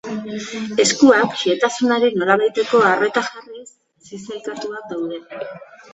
Eskuak, 0.83 1.35
xehetasunari 1.41 2.09
nolabaiteko 2.21 2.81
arreta 2.93 3.23
jarriz 3.29 3.69
zizelkatuak 4.09 4.93
daude. 4.95 5.25